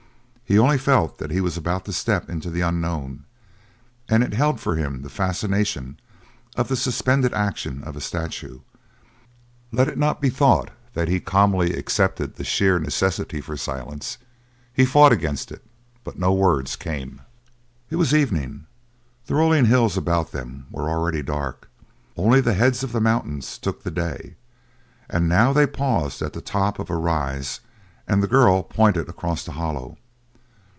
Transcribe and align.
He 0.51 0.59
only 0.59 0.77
felt 0.77 1.17
that 1.19 1.31
he 1.31 1.39
was 1.39 1.55
about 1.55 1.85
to 1.85 1.93
step 1.93 2.29
into 2.29 2.49
the 2.49 2.59
unknown, 2.59 3.23
and 4.09 4.21
it 4.21 4.33
held 4.33 4.59
for 4.59 4.75
him 4.75 5.01
the 5.01 5.09
fascination 5.09 5.97
of 6.57 6.67
the 6.67 6.75
suspended 6.75 7.33
action 7.33 7.81
of 7.85 7.95
a 7.95 8.01
statue. 8.01 8.59
Let 9.71 9.87
it 9.87 9.97
not 9.97 10.19
be 10.19 10.29
thought 10.29 10.69
that 10.93 11.07
he 11.07 11.21
calmly 11.21 11.71
accepted 11.77 12.35
the 12.35 12.43
sheer 12.43 12.79
necessity 12.79 13.39
for 13.39 13.55
silence. 13.55 14.17
He 14.73 14.83
fought 14.83 15.13
against 15.13 15.53
it, 15.53 15.63
but 16.03 16.19
no 16.19 16.33
words 16.33 16.75
came. 16.75 17.21
It 17.89 17.95
was 17.95 18.13
evening: 18.13 18.65
the 19.27 19.35
rolling 19.35 19.67
hills 19.67 19.95
about 19.95 20.33
them 20.33 20.65
were 20.69 20.89
already 20.89 21.21
dark; 21.21 21.69
only 22.17 22.41
the 22.41 22.55
heads 22.55 22.83
of 22.83 22.91
the 22.91 22.99
mountains 22.99 23.57
took 23.57 23.83
the 23.83 23.91
day; 23.91 24.35
and 25.09 25.29
now 25.29 25.53
they 25.53 25.65
paused 25.65 26.21
at 26.21 26.33
the 26.33 26.41
top 26.41 26.77
of 26.77 26.89
a 26.89 26.97
rise 26.97 27.61
and 28.05 28.21
the 28.21 28.27
girl 28.27 28.63
pointed 28.63 29.07
across 29.07 29.45
the 29.45 29.53
hollow. 29.53 29.97